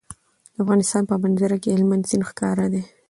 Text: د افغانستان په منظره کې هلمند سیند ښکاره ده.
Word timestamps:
د 0.53 0.55
افغانستان 0.63 1.03
په 1.09 1.15
منظره 1.23 1.57
کې 1.61 1.69
هلمند 1.75 2.07
سیند 2.09 2.27
ښکاره 2.29 2.65
ده. 2.73 2.81